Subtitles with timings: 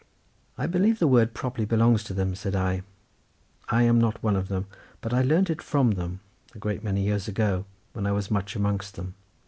[0.57, 2.81] "I believe the word properly belongs to them," said I.
[3.69, 4.65] "I am not one of them;
[4.99, 6.21] but I learnt it from them,
[6.55, 9.13] a great many years ago, when I was much amongst them.